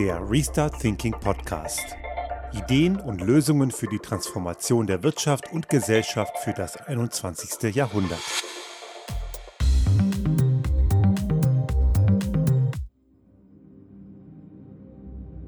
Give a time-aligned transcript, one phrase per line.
[0.00, 1.94] Der Restart Thinking Podcast.
[2.54, 7.74] Ideen und Lösungen für die Transformation der Wirtschaft und Gesellschaft für das 21.
[7.74, 8.18] Jahrhundert.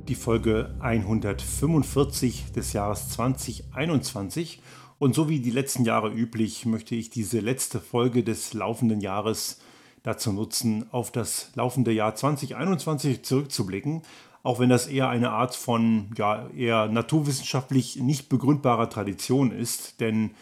[0.07, 4.61] Die Folge 145 des Jahres 2021
[4.99, 9.63] und so wie die letzten Jahre üblich möchte ich diese letzte Folge des laufenden Jahres
[10.03, 14.03] dazu nutzen, auf das laufende Jahr 2021 zurückzublicken,
[14.43, 20.33] auch wenn das eher eine Art von ja, eher naturwissenschaftlich nicht begründbarer Tradition ist, denn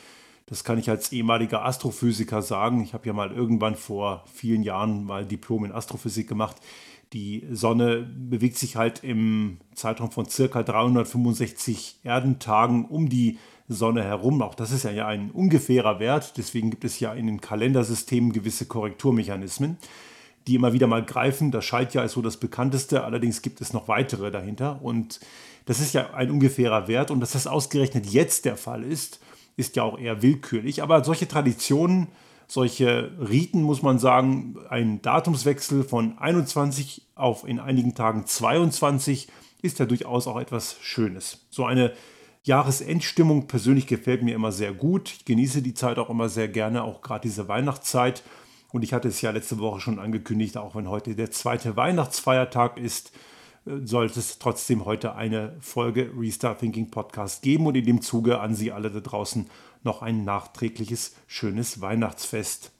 [0.46, 2.82] das kann ich als ehemaliger Astrophysiker sagen.
[2.82, 6.56] Ich habe ja mal irgendwann vor vielen Jahren mal Diplom in Astrophysik gemacht.
[7.12, 13.38] Die Sonne bewegt sich halt im Zeitraum von circa 365 Erdentagen um die
[13.68, 14.42] Sonne herum.
[14.42, 16.36] Auch das ist ja ein ungefährer Wert.
[16.36, 19.76] Deswegen gibt es ja in den Kalendersystemen gewisse Korrekturmechanismen,
[20.46, 21.50] die immer wieder mal greifen.
[21.50, 23.04] Das Schaltjahr ist so das bekannteste.
[23.04, 24.80] Allerdings gibt es noch weitere dahinter.
[24.82, 25.20] Und
[25.66, 27.10] das ist ja ein ungefährer Wert.
[27.10, 29.20] Und dass das ausgerechnet jetzt der Fall ist,
[29.56, 30.82] ist ja auch eher willkürlich.
[30.82, 32.08] Aber solche Traditionen,
[32.46, 39.28] solche Riten, muss man sagen, ein Datumswechsel von 21 auf in einigen Tagen 22
[39.62, 41.46] ist ja durchaus auch etwas Schönes.
[41.50, 41.92] So eine
[42.42, 45.10] Jahresendstimmung persönlich gefällt mir immer sehr gut.
[45.10, 48.22] Ich genieße die Zeit auch immer sehr gerne, auch gerade diese Weihnachtszeit.
[48.72, 52.78] Und ich hatte es ja letzte Woche schon angekündigt, auch wenn heute der zweite Weihnachtsfeiertag
[52.78, 53.12] ist,
[53.66, 58.40] äh, sollte es trotzdem heute eine Folge Restart Thinking Podcast geben und in dem Zuge
[58.40, 59.48] an Sie alle da draußen
[59.82, 62.72] noch ein nachträgliches schönes Weihnachtsfest.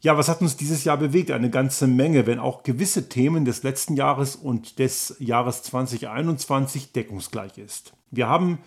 [0.00, 1.32] Ja, was hat uns dieses Jahr bewegt?
[1.32, 7.58] Eine ganze Menge, wenn auch gewisse Themen des letzten Jahres und des Jahres 2021 deckungsgleich
[7.58, 7.94] ist.
[8.10, 8.58] Wir haben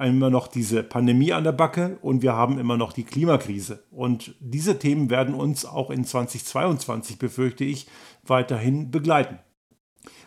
[0.00, 3.84] immer noch diese Pandemie an der Backe und wir haben immer noch die Klimakrise.
[3.90, 7.86] Und diese Themen werden uns auch in 2022, befürchte ich,
[8.22, 9.38] weiterhin begleiten.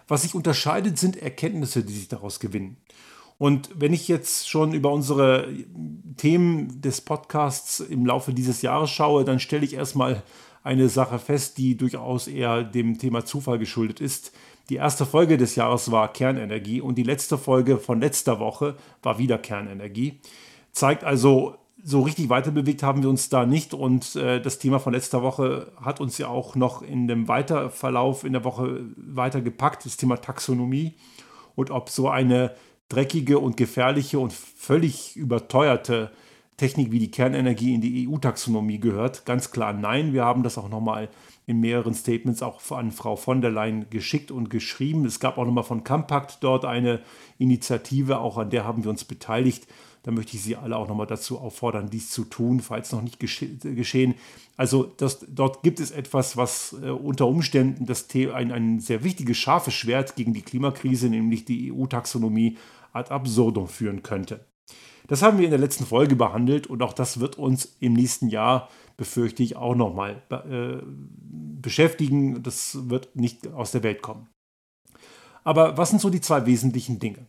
[0.07, 2.77] Was sich unterscheidet, sind Erkenntnisse, die sich daraus gewinnen.
[3.37, 5.47] Und wenn ich jetzt schon über unsere
[6.17, 10.23] Themen des Podcasts im Laufe dieses Jahres schaue, dann stelle ich erstmal
[10.63, 14.31] eine Sache fest, die durchaus eher dem Thema Zufall geschuldet ist.
[14.69, 19.17] Die erste Folge des Jahres war Kernenergie und die letzte Folge von letzter Woche war
[19.17, 20.19] wieder Kernenergie.
[20.71, 24.93] Zeigt also, so richtig weiterbewegt haben wir uns da nicht und äh, das Thema von
[24.93, 29.97] letzter Woche hat uns ja auch noch in dem Weiterverlauf in der Woche weitergepackt, das
[29.97, 30.93] Thema Taxonomie
[31.55, 32.55] und ob so eine
[32.87, 36.11] dreckige und gefährliche und völlig überteuerte
[36.55, 39.25] Technik wie die Kernenergie in die EU-Taxonomie gehört.
[39.25, 40.13] Ganz klar nein.
[40.13, 41.09] Wir haben das auch nochmal
[41.45, 45.05] in mehreren Statements auch an Frau von der Leyen geschickt und geschrieben.
[45.05, 47.01] Es gab auch nochmal von Compact dort eine
[47.37, 49.67] Initiative, auch an der haben wir uns beteiligt.
[50.03, 53.19] Da möchte ich Sie alle auch nochmal dazu auffordern, dies zu tun, falls noch nicht
[53.19, 54.15] gesche geschehen.
[54.57, 59.37] Also das, dort gibt es etwas, was äh, unter Umständen das ein, ein sehr wichtiges,
[59.37, 62.57] scharfes Schwert gegen die Klimakrise, nämlich die EU-Taxonomie,
[62.91, 64.45] ad absurdum führen könnte.
[65.07, 68.29] Das haben wir in der letzten Folge behandelt und auch das wird uns im nächsten
[68.29, 70.81] Jahr, befürchte ich, auch nochmal äh,
[71.61, 72.41] beschäftigen.
[72.43, 74.29] Das wird nicht aus der Welt kommen.
[75.43, 77.27] Aber was sind so die zwei wesentlichen Dinge?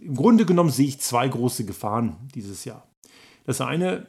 [0.00, 2.86] Im Grunde genommen sehe ich zwei große Gefahren dieses Jahr.
[3.44, 4.06] Das eine,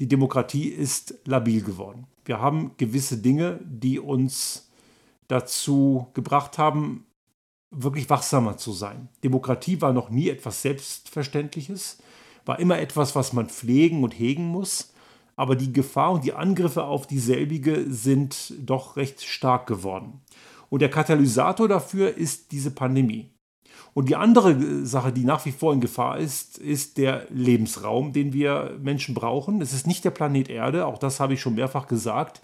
[0.00, 2.06] die Demokratie ist labil geworden.
[2.24, 4.70] Wir haben gewisse Dinge, die uns
[5.26, 7.06] dazu gebracht haben,
[7.70, 9.08] wirklich wachsamer zu sein.
[9.24, 11.98] Demokratie war noch nie etwas Selbstverständliches
[12.44, 14.92] war immer etwas, was man pflegen und hegen muss.
[15.36, 20.20] Aber die Gefahr und die Angriffe auf dieselbige sind doch recht stark geworden.
[20.68, 23.30] Und der Katalysator dafür ist diese Pandemie.
[23.94, 28.32] Und die andere Sache, die nach wie vor in Gefahr ist, ist der Lebensraum, den
[28.32, 29.60] wir Menschen brauchen.
[29.60, 32.40] Es ist nicht der Planet Erde, auch das habe ich schon mehrfach gesagt.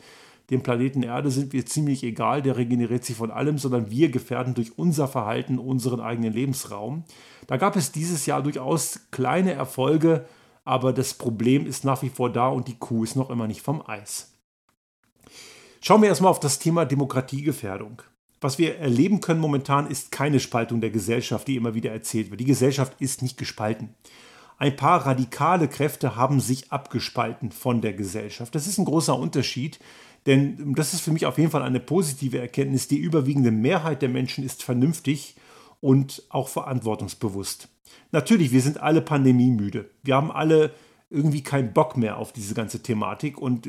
[0.51, 4.55] Dem Planeten Erde sind wir ziemlich egal, der regeneriert sich von allem, sondern wir gefährden
[4.55, 7.05] durch unser Verhalten unseren eigenen Lebensraum.
[7.47, 10.25] Da gab es dieses Jahr durchaus kleine Erfolge,
[10.65, 13.61] aber das Problem ist nach wie vor da und die Kuh ist noch immer nicht
[13.61, 14.33] vom Eis.
[15.81, 18.03] Schauen wir erstmal auf das Thema Demokratiegefährdung.
[18.41, 22.41] Was wir erleben können momentan ist keine Spaltung der Gesellschaft, die immer wieder erzählt wird.
[22.41, 23.95] Die Gesellschaft ist nicht gespalten.
[24.59, 28.55] Ein paar radikale Kräfte haben sich abgespalten von der Gesellschaft.
[28.55, 29.79] Das ist ein großer Unterschied,
[30.27, 32.89] denn das ist für mich auf jeden Fall eine positive Erkenntnis.
[32.89, 35.37] Die überwiegende Mehrheit der Menschen ist vernünftig
[35.81, 37.69] und auch verantwortungsbewusst.
[38.11, 39.91] Natürlich, wir sind alle pandemiemüde.
[40.03, 40.73] Wir haben alle
[41.11, 43.69] irgendwie keinen Bock mehr auf diese ganze Thematik und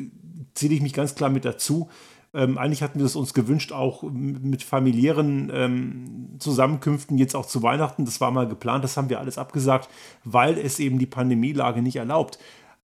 [0.54, 1.90] zähle ich mich ganz klar mit dazu.
[2.34, 7.64] Ähm, eigentlich hatten wir es uns gewünscht, auch mit familiären ähm, Zusammenkünften jetzt auch zu
[7.64, 8.06] Weihnachten.
[8.06, 9.90] Das war mal geplant, das haben wir alles abgesagt,
[10.24, 12.38] weil es eben die Pandemielage nicht erlaubt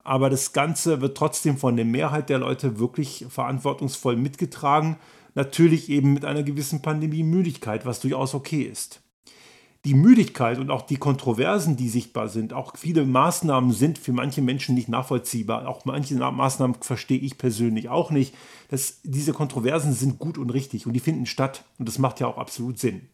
[0.04, 4.96] aber das Ganze wird trotzdem von der Mehrheit der Leute wirklich verantwortungsvoll mitgetragen.
[5.34, 9.00] Natürlich eben mit einer gewissen Pandemie-Müdigkeit, was durchaus okay ist.
[9.84, 14.40] die Müdigkeit und auch die Kontroversen, die sichtbar sind, auch viele Maßnahmen sind für manche
[14.40, 15.68] Menschen nicht nachvollziehbar.
[15.68, 18.34] Auch manche Maßnahmen verstehe ich persönlich auch nicht.
[18.70, 22.26] Das, diese Kontroversen sind gut und richtig und die finden statt und das macht ja
[22.26, 23.08] auch absolut Sinn.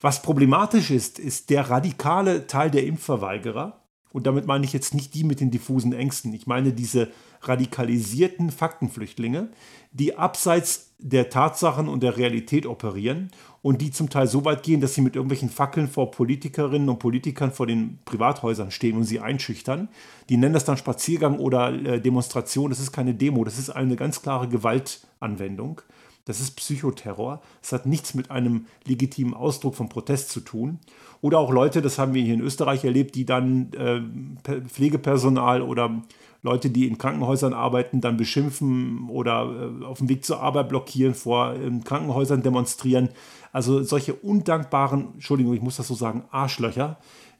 [0.00, 3.80] Was problematisch ist, ist der radikale Teil der Impfverweigerer.
[4.14, 6.32] Und damit meine ich jetzt nicht die mit den diffusen Ängsten.
[6.34, 7.10] Ich meine diese
[7.42, 9.48] radikalisierten Faktenflüchtlinge,
[9.90, 14.80] die abseits der Tatsachen und der Realität operieren und die zum Teil so weit gehen,
[14.80, 19.18] dass sie mit irgendwelchen Fackeln vor Politikerinnen und Politikern vor den Privathäusern stehen und sie
[19.18, 19.88] einschüchtern.
[20.28, 22.70] Die nennen das dann Spaziergang oder äh, Demonstration.
[22.70, 25.80] Das ist keine Demo, das ist eine ganz klare Gewaltanwendung.
[26.24, 27.42] Das ist Psychoterror.
[27.62, 30.78] Es hat nichts mit einem legitimen Ausdruck von Protest zu tun.
[31.20, 36.02] Oder auch Leute, das haben wir hier in Österreich erlebt, die dann äh, Pflegepersonal oder
[36.42, 41.14] Leute, die in Krankenhäusern arbeiten, dann beschimpfen oder äh, auf dem Weg zur Arbeit blockieren,
[41.14, 43.08] vor äh, Krankenhäusern demonstrieren.
[43.52, 46.98] Also solche undankbaren, Entschuldigung, ich muss das so sagen, Arschlöcher,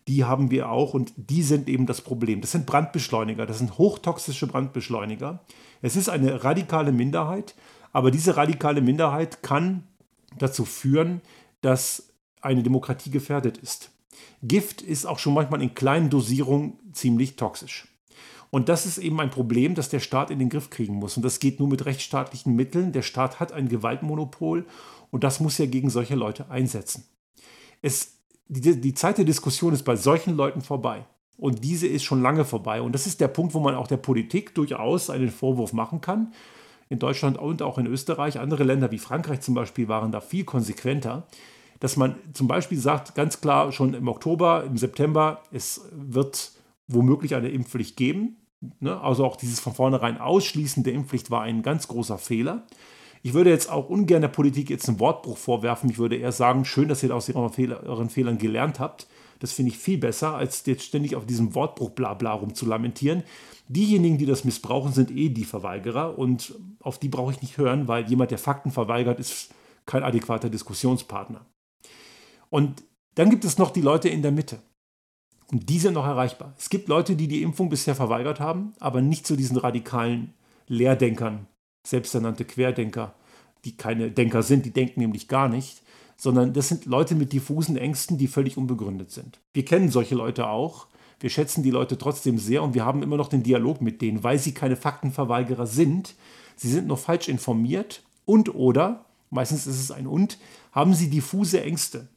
[0.09, 2.41] die haben wir auch und die sind eben das Problem.
[2.41, 5.41] Das sind Brandbeschleuniger, das sind hochtoxische Brandbeschleuniger.
[5.83, 7.55] Es ist eine radikale Minderheit,
[7.95, 9.85] aber diese radikale Minderheit kann
[10.37, 11.23] dazu führen,
[11.63, 12.11] dass
[12.43, 13.91] eine Demokratie gefährdet ist.
[14.43, 17.89] Gift ist auch schon manchmal in kleinen Dosierungen ziemlich toxisch.
[18.51, 21.17] Und das ist eben ein Problem, das der Staat in den Griff kriegen muss.
[21.17, 22.93] Und das geht nur mit rechtsstaatlichen Mitteln.
[22.93, 24.67] Der Staat hat ein Gewaltmonopol
[25.11, 27.05] und das muss er gegen solche Leute einsetzen.
[27.81, 28.19] Es,
[28.49, 31.07] die, die Zeit der Diskussion ist bei solchen Leuten vorbei.
[31.37, 32.83] Und diese ist schon lange vorbei.
[32.83, 36.33] Und das ist der Punkt, wo man auch der Politik durchaus einen Vorwurf machen kann.
[36.89, 40.45] In Deutschland und auch in Österreich, andere Länder wie Frankreich zum Beispiel waren da viel
[40.45, 41.27] konsequenter,
[41.81, 46.53] dass man zum Beispiel sagt, ganz klar schon im Oktober, im September, es wird
[46.87, 48.37] womöglich eine Impfpflicht geben.
[48.81, 49.01] Ne?
[49.01, 52.67] Also auch dieses von vornherein Ausschließen der Impfpflicht war ein ganz großer Fehler.
[53.23, 55.89] Ich würde jetzt auch ungern der Politik jetzt einen Wortbruch vorwerfen.
[55.89, 59.07] Ich würde eher sagen, schön, dass ihr aus euren, euren Fehlern gelernt habt.
[59.45, 63.25] Das finde ich viel besser, als jetzt ständig auf diesem Wortbruch Blabla rum zu lamentieren.
[63.69, 67.87] Diejenigen, die das missbrauchen, sind eh die Verweigerer und auf die brauche ich nicht hören,
[67.87, 69.51] weil jemand, der Fakten verweigert, ist
[69.85, 71.45] kein adäquater Diskussionspartner.
[72.49, 72.85] Und
[73.17, 74.63] dann gibt es noch die Leute in der Mitte.
[75.53, 76.55] Und die sind noch erreichbar.
[76.57, 80.33] Es gibt Leute, die die Impfung bisher verweigert haben, aber nicht zu diesen radikalen
[80.69, 81.49] Lehrdenkern,
[81.87, 83.13] selbsternannte Querdenker,
[83.67, 85.83] die keine Denker sind, die denken nämlich gar nicht,
[86.17, 89.41] sondern das sind Leute mit diffusen Ängsten, die völlig unbegründet sind.
[89.53, 90.87] Wir kennen solche Leute auch.
[91.21, 94.23] Wir schätzen die Leute trotzdem sehr und wir haben immer noch den Dialog mit denen,
[94.25, 96.15] weil sie keine Faktenverweigerer sind.
[96.57, 100.39] Sie sind noch falsch informiert und oder, meistens ist es ein und,
[100.73, 102.09] haben sie diffuse Ängste.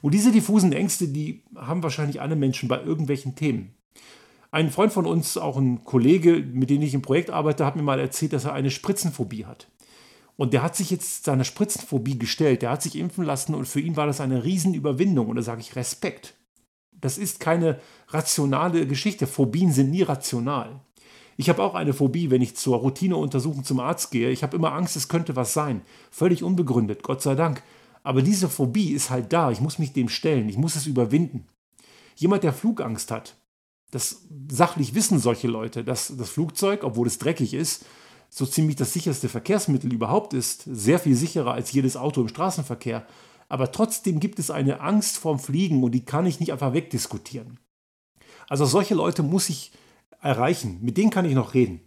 [0.00, 3.74] Und diese diffusen Ängste, die haben wahrscheinlich alle Menschen bei irgendwelchen Themen.
[4.50, 7.82] Ein Freund von uns, auch ein Kollege, mit dem ich im Projekt arbeite, hat mir
[7.82, 9.68] mal erzählt, dass er eine Spritzenphobie hat.
[10.36, 13.80] Und der hat sich jetzt seiner Spritzenphobie gestellt, der hat sich impfen lassen und für
[13.80, 15.28] ihn war das eine Riesenüberwindung.
[15.28, 16.34] Und da sage ich Respekt.
[16.92, 19.26] Das ist keine rationale Geschichte.
[19.26, 20.80] Phobien sind nie rational.
[21.36, 24.30] Ich habe auch eine Phobie, wenn ich zur Routineuntersuchung zum Arzt gehe.
[24.30, 25.82] Ich habe immer Angst, es könnte was sein.
[26.10, 27.62] Völlig unbegründet, Gott sei Dank.
[28.02, 29.50] Aber diese Phobie ist halt da.
[29.50, 30.48] Ich muss mich dem stellen.
[30.48, 31.46] Ich muss es überwinden.
[32.16, 33.36] Jemand, der Flugangst hat,
[33.90, 37.84] das sachlich wissen solche Leute, dass das Flugzeug, obwohl es dreckig ist,
[38.36, 43.06] so ziemlich das sicherste Verkehrsmittel überhaupt ist, sehr viel sicherer als jedes Auto im Straßenverkehr.
[43.48, 47.60] Aber trotzdem gibt es eine Angst vorm Fliegen und die kann ich nicht einfach wegdiskutieren.
[48.48, 49.70] Also solche Leute muss ich
[50.20, 51.80] erreichen, mit denen kann ich noch reden.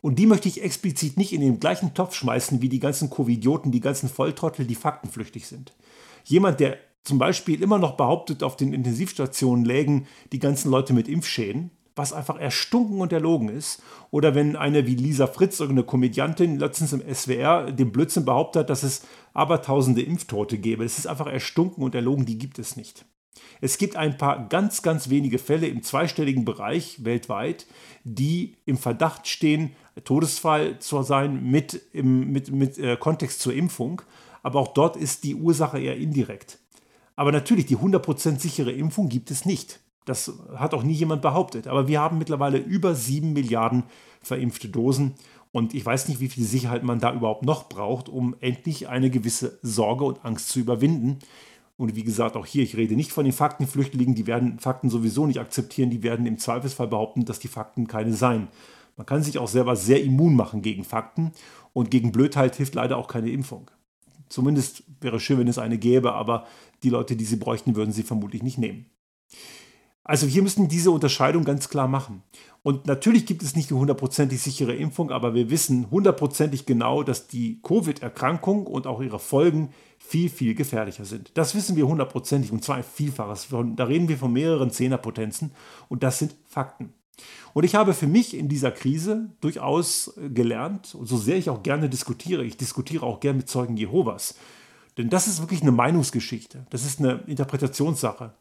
[0.00, 3.70] Und die möchte ich explizit nicht in den gleichen Topf schmeißen wie die ganzen Covidioten,
[3.70, 5.74] die ganzen Volltrottel, die faktenflüchtig sind.
[6.24, 11.06] Jemand, der zum Beispiel immer noch behauptet, auf den Intensivstationen lägen die ganzen Leute mit
[11.06, 13.82] Impfschäden, was einfach erstunken und erlogen ist.
[14.10, 18.70] Oder wenn eine wie Lisa Fritz, irgendeine Komödiantin, letztens im SWR dem Blödsinn behauptet hat,
[18.70, 19.02] dass es
[19.34, 20.84] abertausende Impftote gäbe.
[20.84, 23.04] Das ist einfach erstunken und erlogen, die gibt es nicht.
[23.60, 27.66] Es gibt ein paar ganz, ganz wenige Fälle im zweistelligen Bereich weltweit,
[28.04, 34.02] die im Verdacht stehen, Todesfall zu sein mit, im, mit, mit äh, Kontext zur Impfung.
[34.42, 36.58] Aber auch dort ist die Ursache eher indirekt.
[37.14, 39.78] Aber natürlich, die 100% sichere Impfung gibt es nicht.
[40.04, 41.66] Das hat auch nie jemand behauptet.
[41.66, 43.84] Aber wir haben mittlerweile über 7 Milliarden
[44.20, 45.14] verimpfte Dosen.
[45.52, 49.10] Und ich weiß nicht, wie viel Sicherheit man da überhaupt noch braucht, um endlich eine
[49.10, 51.18] gewisse Sorge und Angst zu überwinden.
[51.76, 55.26] Und wie gesagt, auch hier, ich rede nicht von den Faktenflüchtlingen, die werden Fakten sowieso
[55.26, 58.48] nicht akzeptieren, die werden im Zweifelsfall behaupten, dass die Fakten keine seien.
[58.96, 61.32] Man kann sich auch selber sehr immun machen gegen Fakten
[61.72, 63.70] und gegen Blödheit hilft leider auch keine Impfung.
[64.28, 66.46] Zumindest wäre es schön, wenn es eine gäbe, aber
[66.82, 68.86] die Leute, die sie bräuchten, würden sie vermutlich nicht nehmen.
[70.04, 72.22] Also hier müssen diese Unterscheidung ganz klar machen.
[72.64, 77.26] Und natürlich gibt es nicht eine hundertprozentig sichere Impfung, aber wir wissen hundertprozentig genau, dass
[77.26, 81.30] die Covid-Erkrankung und auch ihre Folgen viel, viel gefährlicher sind.
[81.34, 83.48] Das wissen wir hundertprozentig und zwar ein Vielfaches.
[83.76, 85.52] Da reden wir von mehreren Zehnerpotenzen
[85.88, 86.92] und das sind Fakten.
[87.52, 91.62] Und ich habe für mich in dieser Krise durchaus gelernt, und so sehr ich auch
[91.62, 94.34] gerne diskutiere, ich diskutiere auch gerne mit Zeugen Jehovas,
[94.98, 98.34] denn das ist wirklich eine Meinungsgeschichte, das ist eine Interpretationssache.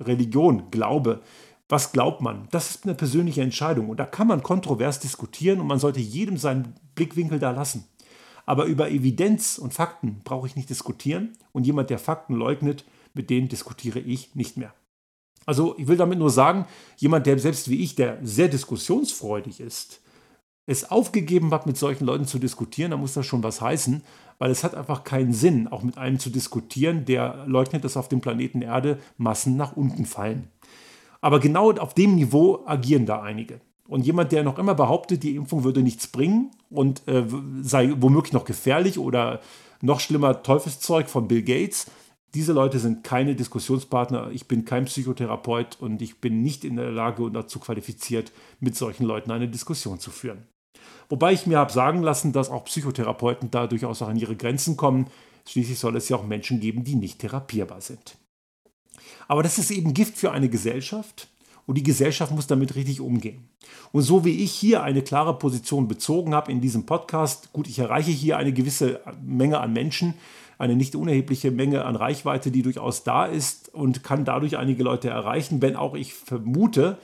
[0.00, 1.22] Religion, Glaube,
[1.68, 2.48] was glaubt man?
[2.50, 6.38] Das ist eine persönliche Entscheidung und da kann man kontrovers diskutieren und man sollte jedem
[6.38, 7.84] seinen Blickwinkel da lassen.
[8.46, 13.28] Aber über Evidenz und Fakten brauche ich nicht diskutieren und jemand, der Fakten leugnet, mit
[13.28, 14.72] dem diskutiere ich nicht mehr.
[15.44, 16.66] Also ich will damit nur sagen,
[16.96, 20.00] jemand, der selbst wie ich, der sehr diskussionsfreudig ist,
[20.68, 24.02] es aufgegeben hat, mit solchen Leuten zu diskutieren, dann muss das schon was heißen,
[24.38, 28.10] weil es hat einfach keinen Sinn, auch mit einem zu diskutieren, der leugnet, dass auf
[28.10, 30.48] dem Planeten Erde Massen nach unten fallen.
[31.22, 33.60] Aber genau auf dem Niveau agieren da einige.
[33.88, 37.24] Und jemand, der noch immer behauptet, die Impfung würde nichts bringen und äh,
[37.62, 39.40] sei womöglich noch gefährlich oder
[39.80, 41.86] noch schlimmer Teufelszeug von Bill Gates,
[42.34, 44.30] diese Leute sind keine Diskussionspartner.
[44.32, 48.76] Ich bin kein Psychotherapeut und ich bin nicht in der Lage und dazu qualifiziert, mit
[48.76, 50.46] solchen Leuten eine Diskussion zu führen.
[51.08, 54.76] Wobei ich mir habe sagen lassen, dass auch Psychotherapeuten da durchaus auch an ihre Grenzen
[54.76, 55.06] kommen.
[55.46, 58.16] Schließlich soll es ja auch Menschen geben, die nicht therapierbar sind.
[59.26, 61.28] Aber das ist eben Gift für eine Gesellschaft
[61.68, 63.48] und die Gesellschaft muss damit richtig umgehen.
[63.92, 67.78] Und so wie ich hier eine klare Position bezogen habe in diesem Podcast, gut, ich
[67.78, 70.14] erreiche hier eine gewisse Menge an Menschen,
[70.56, 75.10] eine nicht unerhebliche Menge an Reichweite, die durchaus da ist und kann dadurch einige Leute
[75.10, 76.98] erreichen, wenn auch ich vermute,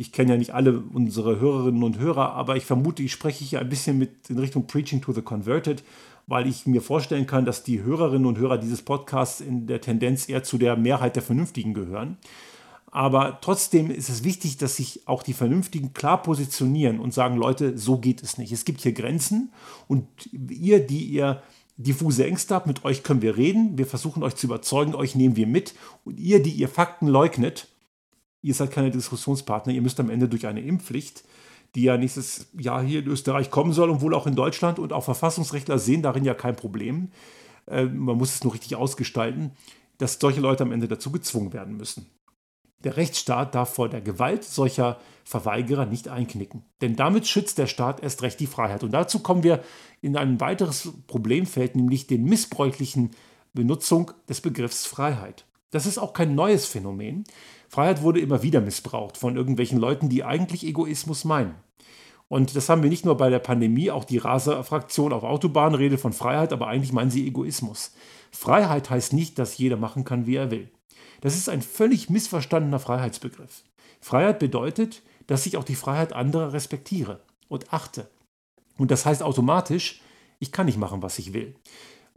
[0.00, 3.60] ich kenne ja nicht alle unsere Hörerinnen und Hörer, aber ich vermute, ich spreche hier
[3.60, 5.82] ein bisschen mit in Richtung Preaching to the Converted,
[6.26, 10.26] weil ich mir vorstellen kann, dass die Hörerinnen und Hörer dieses Podcasts in der Tendenz
[10.26, 12.16] eher zu der Mehrheit der Vernünftigen gehören.
[12.90, 17.76] Aber trotzdem ist es wichtig, dass sich auch die Vernünftigen klar positionieren und sagen, Leute,
[17.76, 18.52] so geht es nicht.
[18.52, 19.52] Es gibt hier Grenzen
[19.86, 21.42] und ihr, die ihr
[21.76, 25.36] diffuse Ängste habt, mit euch können wir reden, wir versuchen euch zu überzeugen, euch nehmen
[25.36, 25.74] wir mit
[26.06, 27.68] und ihr, die ihr Fakten leugnet,
[28.42, 31.24] ihr seid keine Diskussionspartner, ihr müsst am Ende durch eine Impfpflicht,
[31.74, 34.92] die ja nächstes Jahr hier in Österreich kommen soll und wohl auch in Deutschland und
[34.92, 37.10] auch Verfassungsrechtler sehen darin ja kein Problem,
[37.66, 39.52] äh, man muss es nur richtig ausgestalten,
[39.98, 42.06] dass solche Leute am Ende dazu gezwungen werden müssen.
[42.82, 46.64] Der Rechtsstaat darf vor der Gewalt solcher Verweigerer nicht einknicken.
[46.80, 48.82] Denn damit schützt der Staat erst recht die Freiheit.
[48.82, 49.62] Und dazu kommen wir
[50.00, 53.10] in ein weiteres Problemfeld, nämlich den missbräuchlichen
[53.52, 55.44] Benutzung des Begriffs Freiheit.
[55.70, 57.24] Das ist auch kein neues Phänomen.
[57.68, 61.54] Freiheit wurde immer wieder missbraucht von irgendwelchen Leuten, die eigentlich Egoismus meinen.
[62.28, 66.00] Und das haben wir nicht nur bei der Pandemie, auch die Raser-Fraktion auf Autobahnen redet
[66.00, 67.92] von Freiheit, aber eigentlich meinen sie Egoismus.
[68.30, 70.70] Freiheit heißt nicht, dass jeder machen kann, wie er will.
[71.20, 73.64] Das ist ein völlig missverstandener Freiheitsbegriff.
[74.00, 78.08] Freiheit bedeutet, dass ich auch die Freiheit anderer respektiere und achte.
[78.78, 80.00] Und das heißt automatisch,
[80.38, 81.54] ich kann nicht machen, was ich will.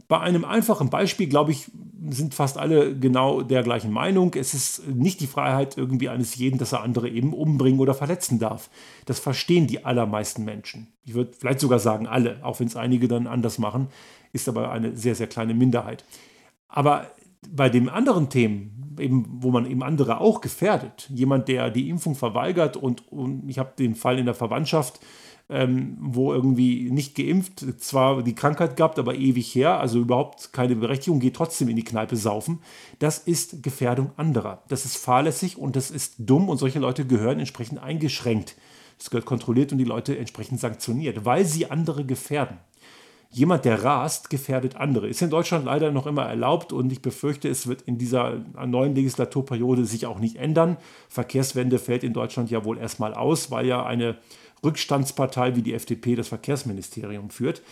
[0.08, 1.70] Bei einem einfachen Beispiel, glaube ich,
[2.10, 4.34] sind fast alle genau der gleichen Meinung.
[4.34, 8.38] Es ist nicht die Freiheit irgendwie eines jeden, dass er andere eben umbringen oder verletzen
[8.38, 8.68] darf.
[9.06, 10.88] Das verstehen die allermeisten Menschen.
[11.04, 13.88] Ich würde vielleicht sogar sagen alle, auch wenn es einige dann anders machen,
[14.32, 16.04] ist aber eine sehr, sehr kleine Minderheit.
[16.68, 17.10] Aber
[17.48, 22.14] bei den anderen Themen, eben, wo man eben andere auch gefährdet, jemand, der die Impfung
[22.14, 25.00] verweigert und, und ich habe den Fall in der Verwandtschaft,
[25.50, 30.76] ähm, wo irgendwie nicht geimpft, zwar die Krankheit gehabt, aber ewig her, also überhaupt keine
[30.76, 32.60] Berechtigung, geht trotzdem in die Kneipe saufen.
[32.98, 34.62] Das ist Gefährdung anderer.
[34.68, 38.56] Das ist fahrlässig und das ist dumm und solche Leute gehören entsprechend eingeschränkt.
[38.98, 42.58] Es gehört kontrolliert und die Leute entsprechend sanktioniert, weil sie andere gefährden
[43.34, 45.08] jemand, der rast, gefährdet andere.
[45.08, 48.94] Ist in Deutschland leider noch immer erlaubt und ich befürchte, es wird in dieser neuen
[48.94, 50.76] Legislaturperiode sich auch nicht ändern.
[51.08, 54.16] Verkehrswende fällt in Deutschland ja wohl erstmal aus, weil ja eine
[54.64, 57.62] Rückstandspartei wie die FDP das Verkehrsministerium führt.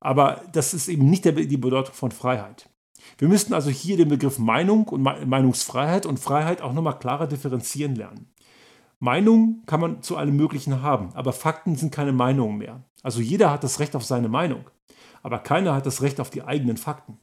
[0.00, 2.68] Aber das ist eben nicht die Bedeutung von Freiheit.
[3.18, 7.94] Wir müssten also hier den Begriff Meinung und Meinungsfreiheit und Freiheit auch nochmal klarer differenzieren
[7.94, 8.30] lernen.
[8.98, 12.82] Meinung kann man zu allem Möglichen haben, aber Fakten sind keine Meinungen mehr.
[13.02, 14.64] Also jeder hat das Recht auf seine Meinung
[15.26, 17.18] aber keiner hat das Recht auf die eigenen Fakten.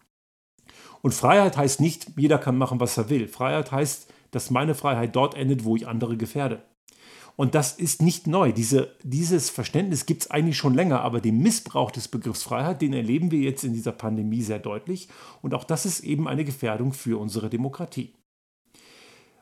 [1.02, 3.30] Und Freiheit heißt nicht, jeder kann machen, was er will.
[3.30, 6.64] Freiheit heißt, dass meine Freiheit dort endet, wo ich andere gefährde.
[7.36, 8.52] Und das ist nicht neu.
[8.52, 12.94] Diese, dieses Verständnis gibt es eigentlich schon länger, aber den Missbrauch des Begriffs Freiheit, den
[12.94, 15.08] erleben wir jetzt in dieser Pandemie sehr deutlich.
[15.42, 18.14] Und auch das ist eben eine Gefährdung für unsere Demokratie.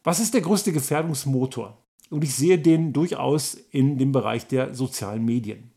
[0.04, 1.78] Was ist der größte Gefährdungsmotor?
[2.10, 5.72] Und ich sehe den durchaus in dem Bereich der sozialen Medien.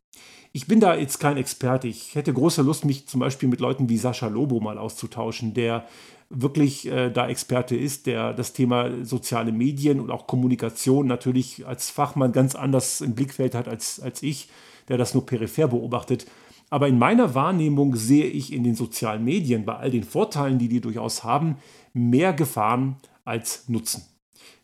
[0.52, 1.88] Ich bin da jetzt kein Experte.
[1.88, 5.86] Ich hätte große Lust, mich zum Beispiel mit Leuten wie Sascha Lobo mal auszutauschen, der
[6.34, 11.90] wirklich äh, da Experte ist, der das Thema soziale Medien und auch Kommunikation natürlich als
[11.90, 14.48] Fachmann ganz anders im Blickfeld hat als, als ich,
[14.88, 16.26] der das nur peripher beobachtet.
[16.70, 20.68] Aber in meiner Wahrnehmung sehe ich in den sozialen Medien bei all den Vorteilen, die
[20.68, 21.56] die durchaus haben,
[21.92, 24.02] mehr Gefahren als Nutzen.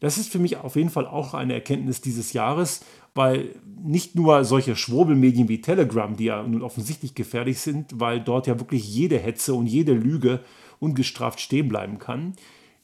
[0.00, 2.80] Das ist für mich auf jeden Fall auch eine Erkenntnis dieses Jahres,
[3.14, 8.46] weil nicht nur solche Schwurbelmedien wie Telegram, die ja nun offensichtlich gefährlich sind, weil dort
[8.46, 10.40] ja wirklich jede Hetze und jede Lüge
[10.80, 12.34] ungestraft stehen bleiben kann.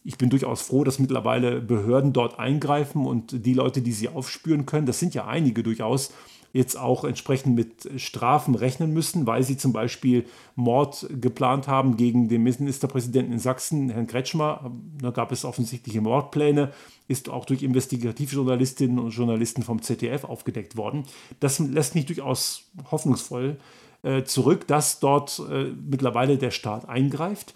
[0.05, 4.65] Ich bin durchaus froh, dass mittlerweile Behörden dort eingreifen und die Leute, die sie aufspüren
[4.65, 6.13] können, das sind ja einige durchaus,
[6.53, 10.25] jetzt auch entsprechend mit Strafen rechnen müssen, weil sie zum Beispiel
[10.55, 14.73] Mord geplant haben gegen den Ministerpräsidenten in Sachsen, Herrn Kretschmer.
[15.03, 16.73] Da gab es offensichtliche Mordpläne,
[17.09, 21.05] ist auch durch Investigativjournalistinnen und Journalisten vom ZDF aufgedeckt worden.
[21.41, 23.59] Das lässt mich durchaus hoffnungsvoll
[24.03, 27.55] äh, zurück, dass dort äh, mittlerweile der Staat eingreift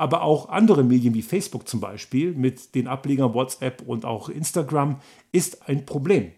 [0.00, 4.98] aber auch andere Medien wie Facebook zum Beispiel mit den Ablegern WhatsApp und auch Instagram
[5.30, 6.32] ist ein Problem.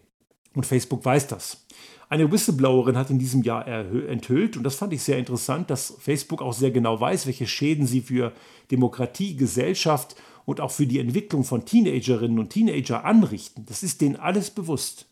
[0.53, 1.65] Und Facebook weiß das.
[2.09, 6.41] Eine Whistleblowerin hat in diesem Jahr enthüllt, und das fand ich sehr interessant, dass Facebook
[6.41, 8.33] auch sehr genau weiß, welche Schäden sie für
[8.69, 13.65] Demokratie, Gesellschaft und auch für die Entwicklung von Teenagerinnen und Teenager anrichten.
[13.65, 15.07] Das ist denen alles bewusst.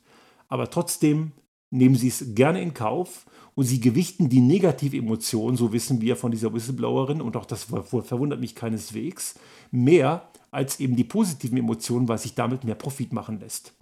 [0.49, 1.31] Aber trotzdem
[1.71, 3.25] nehmen sie es gerne in Kauf
[3.55, 7.63] und sie gewichten die negative Emotion, so wissen wir von dieser Whistleblowerin, und auch das
[7.63, 9.35] verwundert mich keineswegs,
[9.71, 13.73] mehr als eben die positiven Emotionen, weil sich damit mehr Profit machen lässt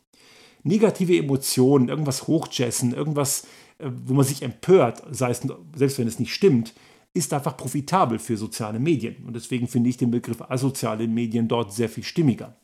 [0.63, 3.45] negative Emotionen, irgendwas hochjessen, irgendwas,
[3.77, 5.41] äh, wo man sich empört, sei es,
[5.75, 6.73] selbst wenn es nicht stimmt,
[7.13, 9.15] ist einfach profitabel für soziale Medien.
[9.25, 12.55] Und deswegen finde ich den Begriff asoziale Medien dort sehr viel stimmiger.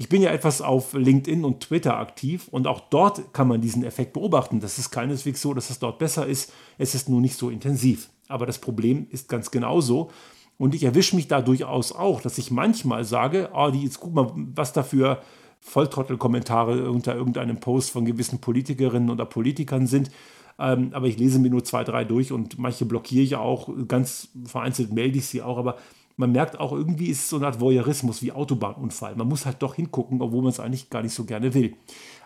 [0.00, 3.84] Ich bin ja etwas auf LinkedIn und Twitter aktiv und auch dort kann man diesen
[3.84, 4.58] Effekt beobachten.
[4.58, 6.54] Das ist keineswegs so, dass es dort besser ist.
[6.78, 8.08] Es ist nur nicht so intensiv.
[8.26, 10.10] Aber das Problem ist ganz genauso.
[10.56, 14.14] Und ich erwische mich da durchaus auch, dass ich manchmal sage, oh, die, jetzt guck
[14.14, 15.20] mal, was dafür
[15.60, 20.10] Volltrottel-Kommentare unter irgendeinem Post von gewissen Politikerinnen oder Politikern sind.
[20.58, 23.68] Ähm, aber ich lese mir nur zwei, drei durch und manche blockiere ich auch.
[23.86, 25.58] Ganz vereinzelt melde ich sie auch.
[25.58, 25.76] Aber
[26.20, 29.16] man merkt auch, irgendwie ist es so eine Art Voyeurismus wie Autobahnunfall.
[29.16, 31.74] Man muss halt doch hingucken, obwohl man es eigentlich gar nicht so gerne will.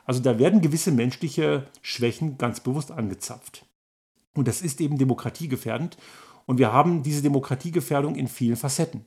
[0.04, 3.64] Also da werden gewisse menschliche Schwächen ganz bewusst angezapft.
[4.34, 5.96] Und das ist eben demokratiegefährdend.
[6.44, 9.06] Und wir haben diese Demokratiegefährdung in vielen Facetten.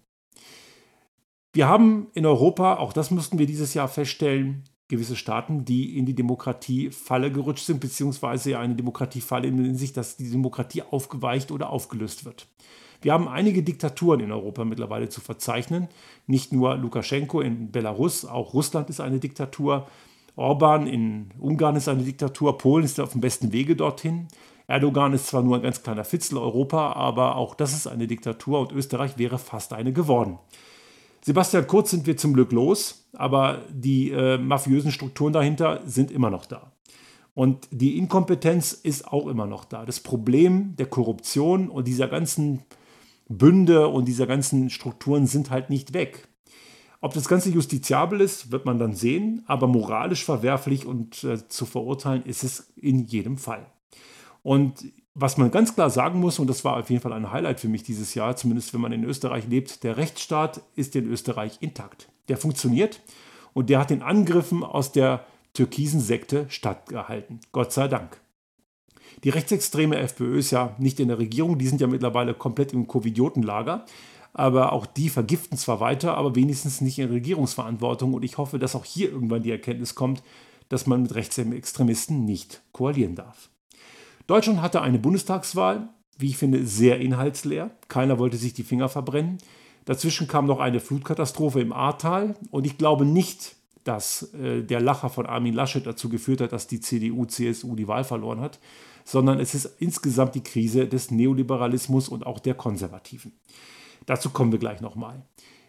[1.51, 6.05] Wir haben in Europa, auch das mussten wir dieses Jahr feststellen, gewisse Staaten, die in
[6.05, 12.23] die Demokratiefalle gerutscht sind, beziehungsweise eine Demokratiefalle in sich, dass die Demokratie aufgeweicht oder aufgelöst
[12.23, 12.47] wird.
[13.01, 15.87] Wir haben einige Diktaturen in Europa mittlerweile zu verzeichnen.
[16.25, 19.87] Nicht nur Lukaschenko in Belarus, auch Russland ist eine Diktatur.
[20.35, 22.57] Orban in Ungarn ist eine Diktatur.
[22.57, 24.27] Polen ist auf dem besten Wege dorthin.
[24.67, 28.59] Erdogan ist zwar nur ein ganz kleiner Fitzel Europa, aber auch das ist eine Diktatur
[28.59, 30.39] und Österreich wäre fast eine geworden.
[31.21, 36.29] Sebastian Kurz sind wir zum Glück los, aber die äh, mafiösen Strukturen dahinter sind immer
[36.29, 36.71] noch da.
[37.33, 39.85] Und die Inkompetenz ist auch immer noch da.
[39.85, 42.63] Das Problem der Korruption und dieser ganzen
[43.29, 46.27] Bünde und dieser ganzen Strukturen sind halt nicht weg.
[46.99, 51.65] Ob das Ganze justiziabel ist, wird man dann sehen, aber moralisch verwerflich und äh, zu
[51.65, 53.67] verurteilen ist es in jedem Fall.
[54.41, 57.59] Und was man ganz klar sagen muss, und das war auf jeden Fall ein Highlight
[57.59, 61.57] für mich dieses Jahr, zumindest wenn man in Österreich lebt, der Rechtsstaat ist in Österreich
[61.59, 62.07] intakt.
[62.29, 63.01] Der funktioniert
[63.53, 67.39] und der hat den Angriffen aus der türkisen Sekte stattgehalten.
[67.51, 68.19] Gott sei Dank.
[69.23, 72.87] Die rechtsextreme FPÖ ist ja nicht in der Regierung, die sind ja mittlerweile komplett im
[72.87, 73.85] Covidiotenlager.
[74.33, 78.13] Aber auch die vergiften zwar weiter, aber wenigstens nicht in Regierungsverantwortung.
[78.13, 80.21] Und ich hoffe, dass auch hier irgendwann die Erkenntnis kommt,
[80.69, 83.49] dass man mit Rechtsextremisten nicht koalieren darf.
[84.27, 87.71] Deutschland hatte eine Bundestagswahl, wie ich finde, sehr inhaltsleer.
[87.87, 89.37] Keiner wollte sich die Finger verbrennen.
[89.85, 95.09] Dazwischen kam noch eine Flutkatastrophe im Ahrtal und ich glaube nicht, dass äh, der Lacher
[95.09, 98.59] von Armin Laschet dazu geführt hat, dass die CDU, CSU die Wahl verloren hat,
[99.07, 103.31] sondern es ist insgesamt die Krise des Neoliberalismus und auch der Konservativen.
[104.05, 105.23] Dazu kommen wir gleich nochmal.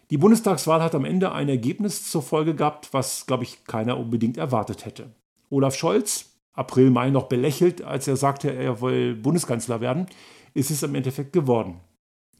[0.09, 4.35] Die Bundestagswahl hat am Ende ein Ergebnis zur Folge gehabt, was, glaube ich, keiner unbedingt
[4.37, 5.11] erwartet hätte.
[5.49, 10.07] Olaf Scholz, April, Mai noch belächelt, als er sagte, er will Bundeskanzler werden,
[10.53, 11.79] ist es im Endeffekt geworden.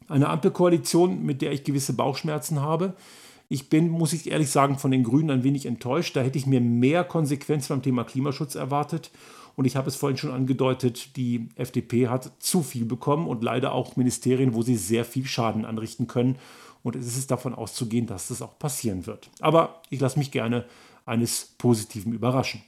[0.09, 2.95] Eine Ampelkoalition, mit der ich gewisse Bauchschmerzen habe.
[3.47, 6.17] Ich bin, muss ich ehrlich sagen, von den Grünen ein wenig enttäuscht.
[6.17, 9.11] Da hätte ich mir mehr Konsequenz beim Thema Klimaschutz erwartet.
[9.59, 13.73] Und ich habe es vorhin schon angedeutet, die FDP hat zu viel bekommen und leider
[13.73, 16.37] auch Ministerien, wo sie sehr viel Schaden anrichten können.
[16.81, 19.29] Und es ist davon auszugehen, dass das auch passieren wird.
[19.41, 20.63] Aber ich lasse mich gerne
[21.05, 22.61] eines Positiven überraschen.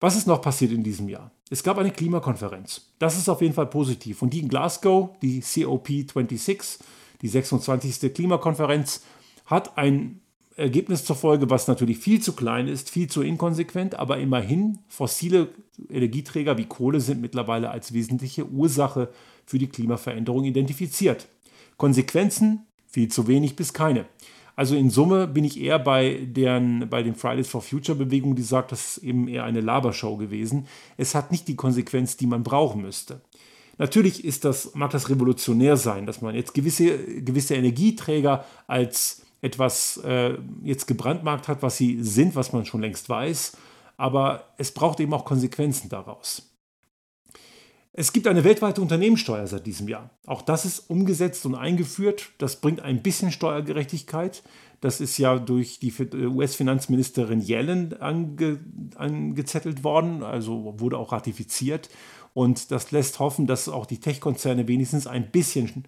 [0.00, 1.30] Was ist noch passiert in diesem Jahr?
[1.48, 2.82] Es gab eine Klimakonferenz.
[2.98, 4.20] Das ist auf jeden Fall positiv.
[4.20, 6.80] Und die in Glasgow, die COP26,
[7.22, 8.12] die 26.
[8.12, 9.02] Klimakonferenz,
[9.46, 10.20] hat ein
[10.56, 15.48] Ergebnis zur Folge, was natürlich viel zu klein ist, viel zu inkonsequent, aber immerhin fossile
[15.90, 19.08] Energieträger wie Kohle sind mittlerweile als wesentliche Ursache
[19.46, 21.26] für die Klimaveränderung identifiziert.
[21.76, 24.06] Konsequenzen viel zu wenig bis keine.
[24.56, 28.42] Also in Summe bin ich eher bei, deren, bei den Fridays for Future Bewegung, die
[28.42, 30.68] sagt, das ist eben eher eine Labershow gewesen.
[30.96, 33.20] Es hat nicht die Konsequenz, die man brauchen müsste.
[33.78, 39.98] Natürlich ist das, mag das revolutionär sein, dass man jetzt gewisse, gewisse Energieträger als etwas
[39.98, 43.56] äh, jetzt gebrandmarkt hat, was sie sind, was man schon längst weiß.
[43.96, 46.50] Aber es braucht eben auch Konsequenzen daraus.
[47.96, 50.10] Es gibt eine weltweite Unternehmenssteuer seit diesem Jahr.
[50.26, 52.30] Auch das ist umgesetzt und eingeführt.
[52.38, 54.42] Das bringt ein bisschen Steuergerechtigkeit.
[54.80, 58.58] Das ist ja durch die US-Finanzministerin Yellen ange,
[58.96, 61.88] angezettelt worden, also wurde auch ratifiziert.
[62.32, 65.84] Und das lässt hoffen, dass auch die Tech-Konzerne wenigstens ein bisschen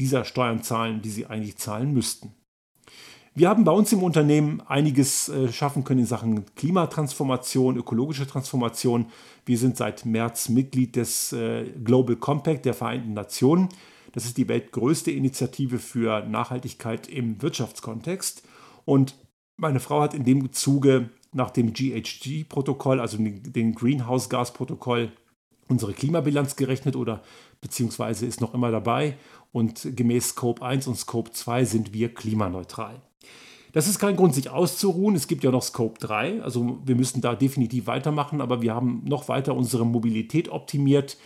[0.00, 2.34] dieser Steuern zahlen, die sie eigentlich zahlen müssten.
[3.38, 9.10] Wir haben bei uns im Unternehmen einiges äh, schaffen können in Sachen Klimatransformation, ökologische Transformation.
[9.44, 13.68] Wir sind seit März Mitglied des äh, Global Compact der Vereinten Nationen.
[14.12, 18.42] Das ist die weltgrößte Initiative für Nachhaltigkeit im Wirtschaftskontext.
[18.86, 19.16] Und
[19.58, 25.12] meine Frau hat in dem Zuge nach dem GHG-Protokoll, also dem Greenhouse-Gas-Protokoll,
[25.68, 27.22] unsere Klimabilanz gerechnet oder
[27.60, 29.18] beziehungsweise ist noch immer dabei.
[29.52, 33.02] Und gemäß Scope 1 und Scope 2 sind wir klimaneutral.
[33.72, 35.16] Das ist kein Grund, sich auszuruhen.
[35.16, 39.02] Es gibt ja noch Scope 3, also wir müssen da definitiv weitermachen, aber wir haben
[39.04, 41.18] noch weiter unsere Mobilität optimiert.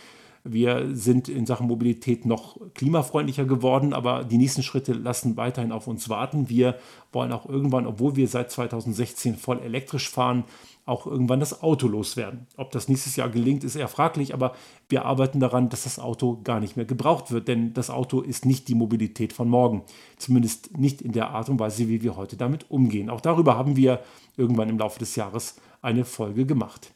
[0.43, 5.87] Wir sind in Sachen Mobilität noch klimafreundlicher geworden, aber die nächsten Schritte lassen weiterhin auf
[5.87, 6.49] uns warten.
[6.49, 6.77] Wir
[7.13, 10.43] wollen auch irgendwann, obwohl wir seit 2016 voll elektrisch fahren,
[10.85, 12.47] auch irgendwann das Auto loswerden.
[12.57, 14.55] Ob das nächstes Jahr gelingt, ist eher fraglich, aber
[14.89, 18.45] wir arbeiten daran, dass das Auto gar nicht mehr gebraucht wird, denn das Auto ist
[18.45, 19.83] nicht die Mobilität von morgen.
[20.17, 23.09] Zumindest nicht in der Art und Weise, wie wir heute damit umgehen.
[23.09, 24.01] Auch darüber haben wir
[24.37, 26.93] irgendwann im Laufe des Jahres eine Folge gemacht.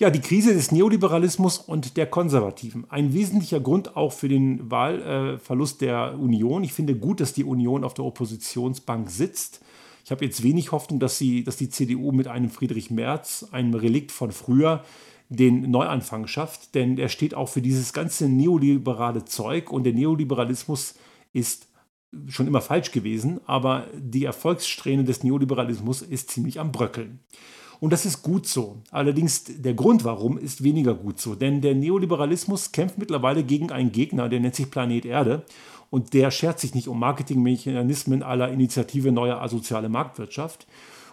[0.00, 2.88] Ja, die Krise des Neoliberalismus und der Konservativen.
[2.88, 6.62] Ein wesentlicher Grund auch für den Wahlverlust der Union.
[6.62, 9.60] Ich finde gut, dass die Union auf der Oppositionsbank sitzt.
[10.08, 13.74] Ich habe jetzt wenig Hoffnung, dass, sie, dass die CDU mit einem Friedrich Merz, einem
[13.74, 14.82] Relikt von früher,
[15.28, 19.70] den Neuanfang schafft, denn er steht auch für dieses ganze neoliberale Zeug.
[19.70, 20.94] Und der Neoliberalismus
[21.34, 21.66] ist
[22.26, 27.20] schon immer falsch gewesen, aber die Erfolgssträhne des Neoliberalismus ist ziemlich am Bröckeln.
[27.80, 28.76] Und das ist gut so.
[28.90, 31.34] Allerdings der Grund warum ist weniger gut so.
[31.34, 35.44] Denn der Neoliberalismus kämpft mittlerweile gegen einen Gegner, der nennt sich Planet Erde.
[35.90, 40.66] Und der schert sich nicht um Marketingmechanismen aller Initiative Neue Asoziale Marktwirtschaft.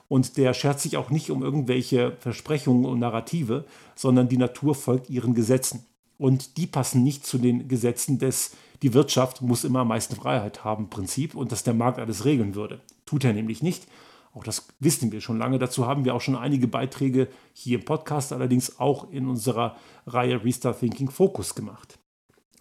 [0.08, 5.10] Und der schert sich auch nicht um irgendwelche Versprechungen und Narrative, sondern die Natur folgt
[5.10, 5.86] ihren Gesetzen.
[6.18, 8.52] Und die passen nicht zu den Gesetzen des
[8.82, 12.56] die Wirtschaft muss immer am meisten Freiheit haben Prinzip und dass der Markt alles regeln
[12.56, 12.82] würde.
[13.06, 13.88] Tut er nämlich nicht.
[14.36, 15.60] Auch das wissen wir schon lange.
[15.60, 20.44] Dazu haben wir auch schon einige Beiträge hier im Podcast, allerdings auch in unserer Reihe
[20.44, 21.98] Restart Thinking Focus gemacht.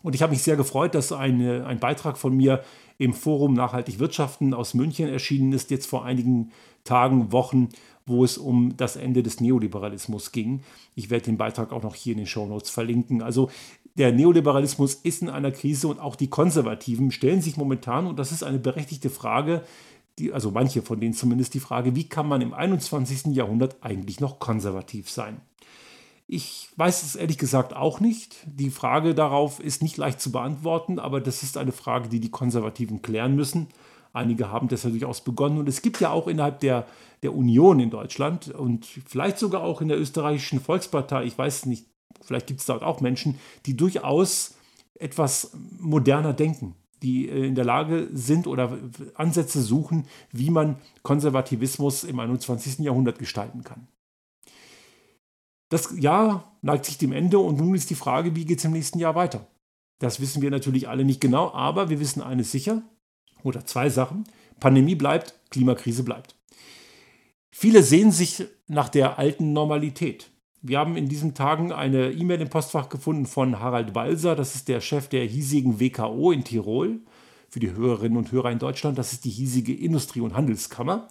[0.03, 2.63] Und ich habe mich sehr gefreut, dass eine, ein Beitrag von mir
[2.99, 6.53] im Forum Nachhaltig Wirtschaften aus München erschienen ist, jetzt vor einigen
[6.85, 7.71] Tagen, Wochen,
[8.07, 10.61] wo es um das Ende des Neoliberalismus ging.
[10.95, 13.21] Ich werde den Beitrag auch noch hier in den Show Notes verlinken.
[13.21, 13.51] Also
[13.97, 18.31] der Neoliberalismus ist in einer Krise und auch die Konservativen stellen sich momentan, und das
[18.31, 19.63] ist eine berechtigte Frage,
[20.19, 23.35] die, also manche von denen zumindest die Frage, wie kann man im 21.
[23.35, 25.41] Jahrhundert eigentlich noch konservativ sein?
[26.27, 28.37] Ich weiß es ehrlich gesagt auch nicht.
[28.47, 32.31] Die Frage darauf ist nicht leicht zu beantworten, aber das ist eine Frage, die die
[32.31, 33.69] Konservativen klären müssen.
[34.13, 36.87] Einige haben das ja durchaus begonnen und es gibt ja auch innerhalb der,
[37.23, 41.87] der Union in Deutschland und vielleicht sogar auch in der österreichischen Volkspartei, ich weiß nicht,
[42.23, 44.55] vielleicht gibt es dort auch Menschen, die durchaus
[44.95, 45.51] etwas
[45.81, 48.79] moderner denken die äh, in der Lage sind oder
[49.15, 52.79] Ansätze suchen, wie man Konservativismus im 21.
[52.81, 53.89] Jahrhundert gestalten kann.
[55.71, 58.73] Das Jahr neigt sich dem Ende und nun ist die Frage, wie geht es im
[58.73, 59.47] nächsten Jahr weiter?
[59.99, 62.83] Das wissen wir natürlich alle nicht genau, aber wir wissen eines sicher
[63.43, 64.25] oder zwei Sachen.
[64.61, 66.37] Pandemie bleibt, Klimakrise bleibt.
[67.51, 70.31] Viele sehen sich nach der alten Normalität.
[70.67, 74.69] Wir haben in diesen Tagen eine E-Mail im Postfach gefunden von Harald Balser, das ist
[74.69, 77.01] der Chef der hiesigen WKO in Tirol.
[77.51, 81.09] Für die Hörerinnen und Hörer in Deutschland, das ist die hiesige Industrie- und Handelskammer.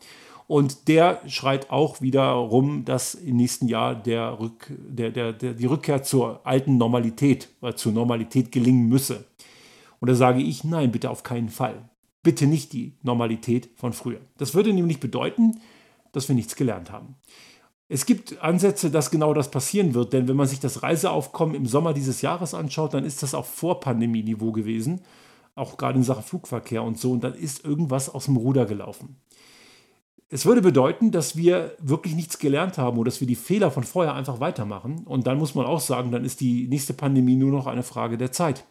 [0.48, 5.54] Und der schreit auch wieder rum, dass im nächsten Jahr der Rück, der, der, der,
[5.54, 9.24] die Rückkehr zur alten Normalität oder zur Normalität gelingen müsse.
[10.00, 11.90] Und da sage ich, nein, bitte auf keinen Fall.
[12.24, 14.20] Bitte nicht die Normalität von früher.
[14.40, 15.60] Das würde nämlich bedeuten,
[16.12, 17.18] dass wir nichts gelernt haben.
[17.90, 21.66] Es gibt Ansätze, dass genau das passieren wird, denn wenn man sich das Reiseaufkommen im
[21.66, 25.02] Sommer dieses Jahres anschaut, dann ist das auf Vor-Pandemie-Niveau gewesen,
[25.56, 29.18] auch gerade in Sachen Flugverkehr und so, und dann ist irgendwas aus dem Ruder gelaufen.
[30.34, 33.84] Es würde bedeuten, dass wir wirklich nichts gelernt haben oder dass wir die Fehler von
[33.84, 35.04] vorher einfach weitermachen.
[35.06, 38.18] Und dann muss man auch sagen, dann ist die nächste Pandemie nur noch eine Frage
[38.18, 38.66] der Zeit.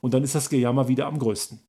[0.00, 1.60] Und dann ist das Gejammer wieder am größten.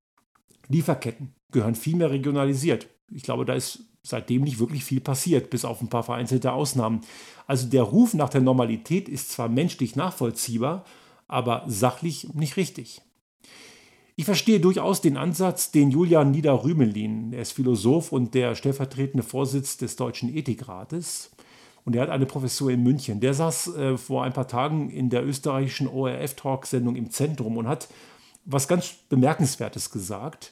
[0.67, 2.87] Lieferketten gehören viel mehr regionalisiert.
[3.11, 7.01] Ich glaube, da ist seitdem nicht wirklich viel passiert, bis auf ein paar vereinzelte Ausnahmen.
[7.47, 10.85] Also der Ruf nach der Normalität ist zwar menschlich nachvollziehbar,
[11.27, 13.01] aber sachlich nicht richtig.
[14.15, 19.75] Ich verstehe durchaus den Ansatz, den Julian Nieder-Rümelin, er ist Philosoph und der stellvertretende Vorsitz
[19.75, 21.31] des Deutschen Ethikrates,
[21.83, 23.19] und er hat eine Professur in München.
[23.19, 27.89] Der saß äh, vor ein paar Tagen in der österreichischen ORF-Talk-Sendung im Zentrum und hat
[28.43, 30.51] was ganz Bemerkenswertes gesagt,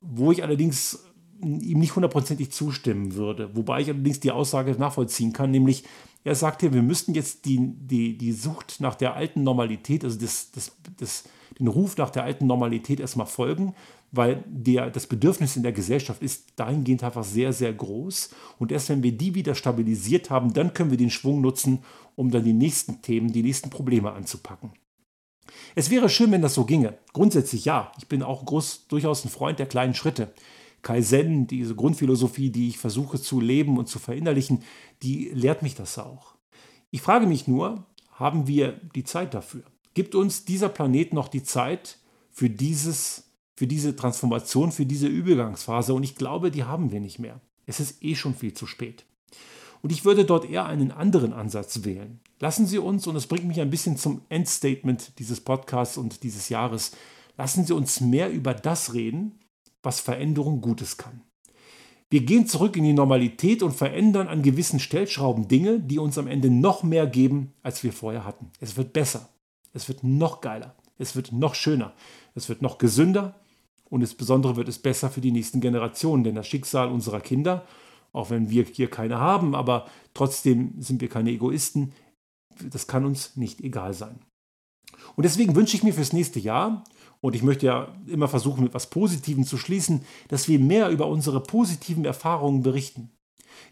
[0.00, 1.04] wo ich allerdings
[1.42, 3.54] ihm nicht hundertprozentig zustimmen würde.
[3.54, 5.84] Wobei ich allerdings die Aussage nachvollziehen kann, nämlich
[6.22, 10.50] er sagte, wir müssten jetzt die, die, die Sucht nach der alten Normalität, also das,
[10.52, 11.24] das, das
[11.58, 13.74] den Ruf nach der alten Normalität erstmal folgen,
[14.12, 18.30] weil der, das Bedürfnis in der Gesellschaft ist dahingehend einfach sehr, sehr groß.
[18.58, 21.80] Und erst wenn wir die wieder stabilisiert haben, dann können wir den Schwung nutzen,
[22.16, 24.72] um dann die nächsten Themen, die nächsten Probleme anzupacken.
[25.74, 26.98] Es wäre schön, wenn das so ginge.
[27.12, 27.92] Grundsätzlich ja.
[27.98, 30.32] Ich bin auch groß, durchaus ein Freund der kleinen Schritte.
[30.82, 34.62] Kaizen, diese Grundphilosophie, die ich versuche zu leben und zu verinnerlichen,
[35.02, 36.34] die lehrt mich das auch.
[36.90, 39.62] Ich frage mich nur, haben wir die Zeit dafür?
[39.94, 41.98] gibt uns dieser Planet noch die Zeit
[42.30, 43.24] für, dieses,
[43.56, 45.94] für diese Transformation, für diese Übergangsphase.
[45.94, 47.40] Und ich glaube, die haben wir nicht mehr.
[47.66, 49.04] Es ist eh schon viel zu spät.
[49.82, 52.20] Und ich würde dort eher einen anderen Ansatz wählen.
[52.38, 56.48] Lassen Sie uns, und das bringt mich ein bisschen zum Endstatement dieses Podcasts und dieses
[56.48, 56.92] Jahres,
[57.38, 59.39] lassen Sie uns mehr über das reden,
[59.82, 61.22] was Veränderung Gutes kann.
[62.10, 66.26] Wir gehen zurück in die Normalität und verändern an gewissen Stellschrauben Dinge, die uns am
[66.26, 68.50] Ende noch mehr geben, als wir vorher hatten.
[68.58, 69.28] Es wird besser.
[69.72, 70.74] Es wird noch geiler.
[70.98, 71.94] Es wird noch schöner.
[72.34, 73.36] Es wird noch gesünder.
[73.88, 76.24] Und insbesondere wird es besser für die nächsten Generationen.
[76.24, 77.64] Denn das Schicksal unserer Kinder,
[78.12, 81.92] auch wenn wir hier keine haben, aber trotzdem sind wir keine Egoisten,
[82.60, 84.18] das kann uns nicht egal sein.
[85.16, 86.84] Und deswegen wünsche ich mir fürs nächste Jahr,
[87.20, 91.06] und ich möchte ja immer versuchen, mit etwas Positivem zu schließen, dass wir mehr über
[91.06, 93.10] unsere positiven Erfahrungen berichten.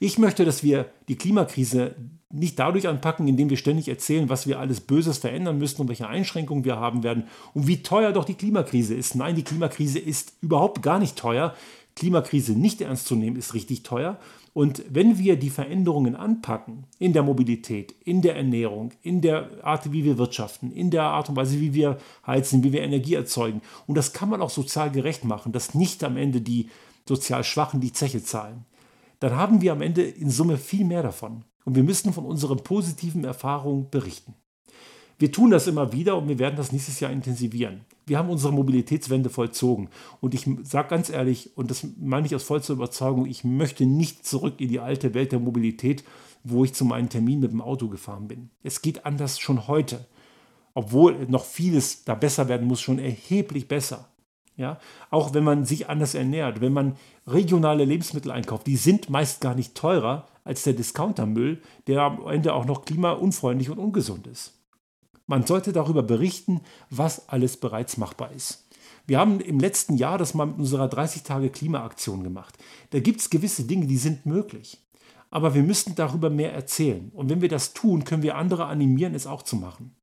[0.01, 1.97] Ich möchte, dass wir die Klimakrise
[2.31, 6.09] nicht dadurch anpacken, indem wir ständig erzählen, was wir alles Böses verändern müssen und welche
[6.09, 7.25] Einschränkungen wir haben werden
[7.55, 9.15] und wie teuer doch die Klimakrise ist.
[9.15, 11.55] Nein, die Klimakrise ist überhaupt gar nicht teuer.
[11.97, 14.19] Klimakrise nicht ernst zu nehmen ist richtig teuer.
[14.53, 19.93] Und wenn wir die Veränderungen anpacken in der Mobilität, in der Ernährung, in der Art,
[19.93, 23.63] wie wir wirtschaften, in der Art und Weise, wie wir heizen, wie wir Energie erzeugen,
[23.87, 26.71] und das kann man auch sozial gerecht machen, dass nicht am Ende die
[27.07, 28.65] sozial Schwachen die Zeche zahlen,
[29.21, 31.45] dann haben wir am Ende in Summe viel mehr davon.
[31.65, 34.35] Und wir müssen von unseren positiven Erfahrungen berichten.
[35.19, 37.81] Wir tun das immer wieder und wir werden das nächstes Jahr intensivieren.
[38.07, 39.89] Wir haben unsere Mobilitätswende vollzogen.
[40.21, 44.25] Und ich sage ganz ehrlich, und das meine ich aus vollster Überzeugung, ich möchte nicht
[44.25, 46.05] zurück in die alte Welt der Mobilität,
[46.45, 48.51] wo ich zu meinem Termin mit dem Auto gefahren bin.
[48.63, 50.07] Es geht anders schon heute.
[50.73, 54.09] Obwohl noch vieles da besser werden muss, schon erheblich besser.
[54.57, 54.79] Ja,
[55.11, 56.97] auch wenn man sich anders ernährt, wenn man
[57.29, 62.55] regionale Lebensmittel einkauft, die sind meist gar nicht teurer als der Discountermüll, der am Ende
[62.55, 64.58] auch noch klimaunfreundlich und ungesund ist.
[65.29, 68.67] Man sollte darüber berichten, was alles bereits machbar ist.
[69.07, 72.57] Wir haben im letzten Jahr das mal mit unserer 30-Tage-Klimaaktion gemacht.
[72.91, 74.79] Da gibt es gewisse Dinge, die sind möglich.
[75.31, 77.13] Aber wir müssen darüber mehr erzählen.
[77.15, 79.95] Und wenn wir das tun, können wir andere animieren, es auch zu machen.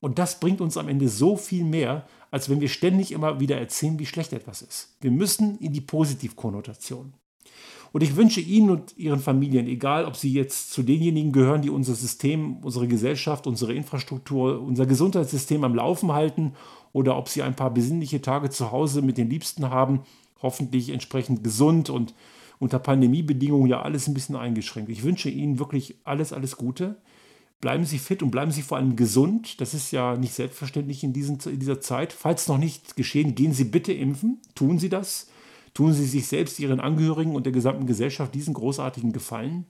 [0.00, 3.56] Und das bringt uns am Ende so viel mehr, als wenn wir ständig immer wieder
[3.58, 4.96] erzählen, wie schlecht etwas ist.
[5.00, 7.14] Wir müssen in die Positivkonnotation.
[7.92, 11.70] Und ich wünsche Ihnen und Ihren Familien, egal ob Sie jetzt zu denjenigen gehören, die
[11.70, 16.52] unser System, unsere Gesellschaft, unsere Infrastruktur, unser Gesundheitssystem am Laufen halten,
[16.92, 20.00] oder ob Sie ein paar besinnliche Tage zu Hause mit den Liebsten haben,
[20.42, 22.14] hoffentlich entsprechend gesund und
[22.58, 24.90] unter Pandemiebedingungen ja alles ein bisschen eingeschränkt.
[24.90, 26.96] Ich wünsche Ihnen wirklich alles, alles Gute.
[27.60, 29.60] Bleiben Sie fit und bleiben Sie vor allem gesund.
[29.60, 32.12] Das ist ja nicht selbstverständlich in, diesen, in dieser Zeit.
[32.12, 34.40] Falls noch nicht geschehen, gehen Sie bitte impfen.
[34.54, 35.28] Tun Sie das.
[35.74, 39.66] Tun Sie sich selbst, Ihren Angehörigen und der gesamten Gesellschaft diesen großartigen Gefallen.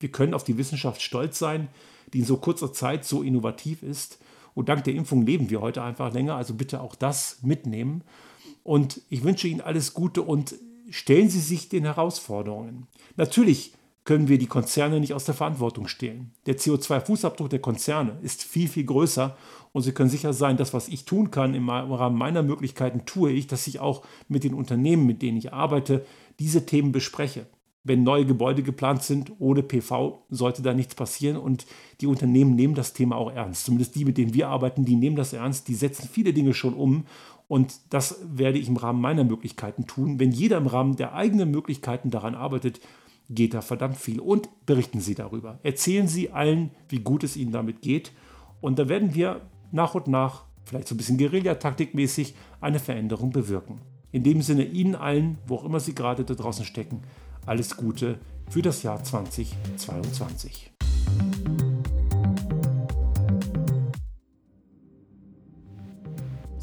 [0.00, 1.68] Wir können auf die Wissenschaft stolz sein,
[2.12, 4.18] die in so kurzer Zeit so innovativ ist.
[4.54, 6.36] Und dank der Impfung leben wir heute einfach länger.
[6.36, 8.02] Also bitte auch das mitnehmen.
[8.62, 10.54] Und ich wünsche Ihnen alles Gute und
[10.90, 12.86] stellen Sie sich den Herausforderungen.
[13.16, 13.72] Natürlich
[14.04, 16.32] können wir die Konzerne nicht aus der Verantwortung stehlen.
[16.46, 19.36] Der CO2-Fußabdruck der Konzerne ist viel, viel größer
[19.72, 23.32] und Sie können sicher sein, das, was ich tun kann im Rahmen meiner Möglichkeiten, tue
[23.32, 26.04] ich, dass ich auch mit den Unternehmen, mit denen ich arbeite,
[26.38, 27.46] diese Themen bespreche.
[27.84, 31.66] wenn neue Gebäude geplant sind, ohne PV sollte da nichts passieren und
[32.00, 33.66] die Unternehmen nehmen das Thema auch ernst.
[33.66, 36.72] Zumindest die, mit denen wir arbeiten, die nehmen das ernst, die setzen viele Dinge schon
[36.72, 37.04] um
[37.46, 40.18] und das werde ich im Rahmen meiner Möglichkeiten tun.
[40.18, 42.80] Wenn jeder im Rahmen der eigenen Möglichkeiten daran arbeitet,
[43.30, 44.20] geht da verdammt viel.
[44.20, 45.58] Und berichten Sie darüber.
[45.62, 48.12] Erzählen Sie allen, wie gut es Ihnen damit geht.
[48.60, 49.40] Und da werden wir
[49.72, 53.80] nach und nach, vielleicht so ein bisschen Guerillataktikmäßig, eine Veränderung bewirken.
[54.12, 57.02] In dem Sinne Ihnen allen, wo auch immer Sie gerade da draußen stecken,
[57.46, 60.73] alles Gute für das Jahr 2022.